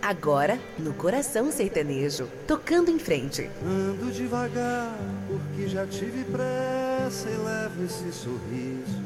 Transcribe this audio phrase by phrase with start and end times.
[0.00, 3.48] Agora, no coração sertanejo, tocando em frente.
[3.64, 4.98] Ando devagar,
[5.28, 9.00] porque já tive pressa e levo esse sorriso,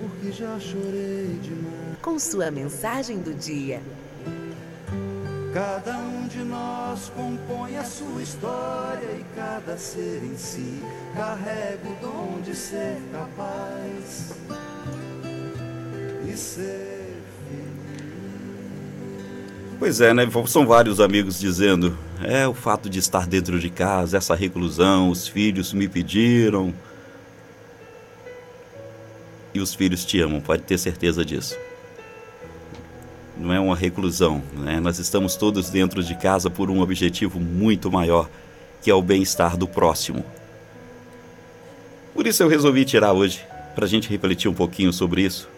[0.00, 1.98] porque já chorei demais.
[2.02, 3.80] Com sua mensagem do dia.
[5.54, 10.82] Cada um de nós compõe a sua história e cada ser em si
[11.14, 14.32] carrega o dom de ser capaz
[16.26, 16.81] e ser
[19.82, 20.22] Pois é, né?
[20.46, 25.26] São vários amigos dizendo: é o fato de estar dentro de casa, essa reclusão, os
[25.26, 26.72] filhos me pediram.
[29.52, 31.56] E os filhos te amam, pode ter certeza disso
[33.36, 34.40] não é uma reclusão.
[34.54, 34.78] Né?
[34.78, 38.30] Nós estamos todos dentro de casa por um objetivo muito maior,
[38.80, 40.24] que é o bem-estar do próximo.
[42.14, 43.44] Por isso eu resolvi tirar hoje,
[43.74, 45.48] para a gente refletir um pouquinho sobre isso.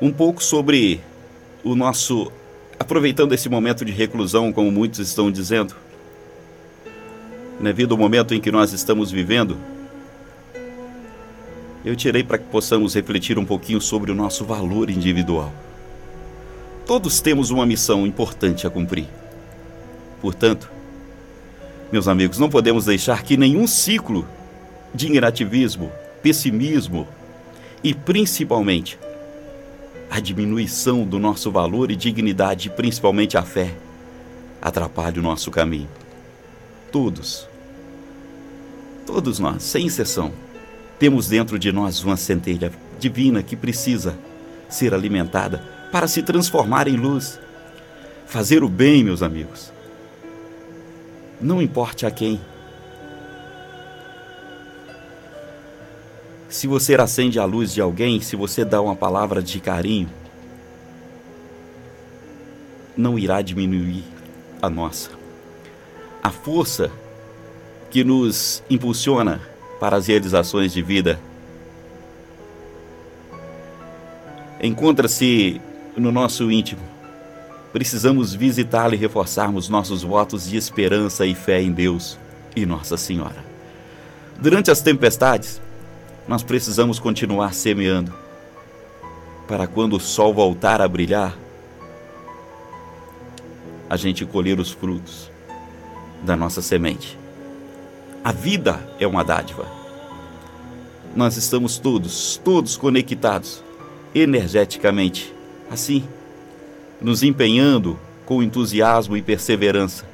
[0.00, 1.00] Um pouco sobre
[1.62, 2.30] o nosso.
[2.78, 5.76] Aproveitando esse momento de reclusão, como muitos estão dizendo,
[7.60, 9.56] devido ao momento em que nós estamos vivendo,
[11.84, 15.52] eu tirei para que possamos refletir um pouquinho sobre o nosso valor individual.
[16.84, 19.06] Todos temos uma missão importante a cumprir.
[20.20, 20.70] Portanto,
[21.92, 24.26] meus amigos, não podemos deixar que nenhum ciclo
[24.92, 25.92] de ingrativismo,
[26.22, 27.06] pessimismo
[27.82, 28.98] e principalmente
[30.14, 33.74] a diminuição do nosso valor e dignidade, principalmente a fé,
[34.62, 35.88] atrapalhe o nosso caminho.
[36.92, 37.48] Todos,
[39.04, 40.32] todos nós, sem exceção,
[41.00, 44.16] temos dentro de nós uma centelha divina que precisa
[44.68, 47.40] ser alimentada para se transformar em luz.
[48.24, 49.72] Fazer o bem, meus amigos.
[51.40, 52.40] Não importe a quem.
[56.54, 60.08] Se você acende a luz de alguém, se você dá uma palavra de carinho,
[62.96, 64.04] não irá diminuir
[64.62, 65.10] a nossa.
[66.22, 66.92] A força
[67.90, 69.40] que nos impulsiona
[69.80, 71.18] para as realizações de vida.
[74.62, 75.60] Encontra-se
[75.96, 76.82] no nosso íntimo.
[77.72, 82.16] Precisamos visitá-lo e reforçarmos nossos votos de esperança e fé em Deus
[82.54, 83.44] e Nossa Senhora.
[84.40, 85.60] Durante as tempestades,
[86.26, 88.12] nós precisamos continuar semeando,
[89.46, 91.36] para quando o sol voltar a brilhar,
[93.88, 95.30] a gente colher os frutos
[96.22, 97.18] da nossa semente.
[98.24, 99.66] A vida é uma dádiva.
[101.14, 103.62] Nós estamos todos, todos conectados
[104.14, 105.32] energeticamente,
[105.70, 106.02] assim,
[107.00, 110.06] nos empenhando com entusiasmo e perseverança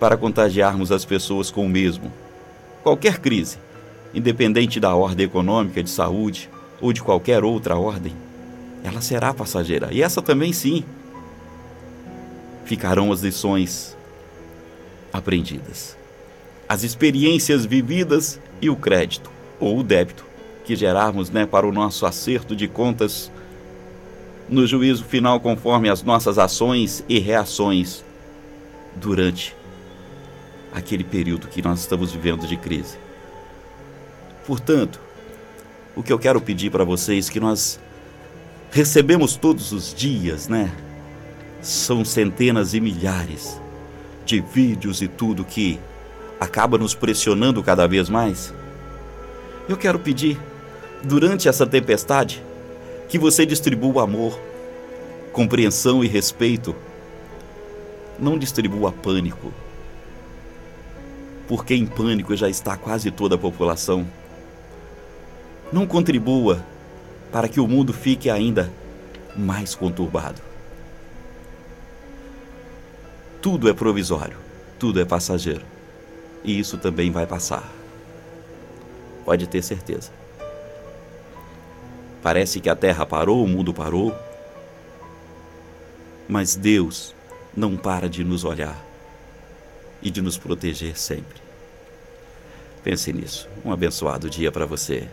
[0.00, 2.12] para contagiarmos as pessoas com o mesmo.
[2.82, 3.58] Qualquer crise,
[4.14, 6.48] independente da ordem econômica, de saúde
[6.80, 8.14] ou de qualquer outra ordem,
[8.82, 9.88] ela será passageira.
[9.92, 10.84] E essa também sim.
[12.64, 13.96] Ficarão as lições
[15.12, 15.96] aprendidas
[16.68, 19.30] as experiências vividas e o crédito
[19.60, 20.24] ou o débito
[20.64, 23.30] que gerarmos né, para o nosso acerto de contas
[24.48, 28.04] no juízo final conforme as nossas ações e reações
[28.96, 29.54] durante
[30.72, 32.98] aquele período que nós estamos vivendo de crise.
[34.46, 35.00] Portanto,
[35.96, 37.80] o que eu quero pedir para vocês é que nós
[38.70, 40.72] recebemos todos os dias, né?
[41.62, 43.60] São centenas e milhares
[44.26, 45.78] de vídeos e tudo que
[46.38, 48.52] acaba nos pressionando cada vez mais?
[49.68, 50.38] Eu quero pedir,
[51.02, 52.42] durante essa tempestade,
[53.08, 54.38] que você distribua amor,
[55.32, 56.74] compreensão e respeito.
[58.18, 59.52] Não distribua pânico,
[61.48, 64.06] porque em pânico já está quase toda a população.
[65.74, 66.64] Não contribua
[67.32, 68.72] para que o mundo fique ainda
[69.36, 70.40] mais conturbado.
[73.42, 74.36] Tudo é provisório,
[74.78, 75.62] tudo é passageiro
[76.44, 77.68] e isso também vai passar.
[79.24, 80.12] Pode ter certeza.
[82.22, 84.16] Parece que a terra parou, o mundo parou,
[86.28, 87.12] mas Deus
[87.56, 88.80] não para de nos olhar
[90.00, 91.42] e de nos proteger sempre.
[92.84, 93.48] Pense nisso.
[93.64, 95.08] Um abençoado dia para você.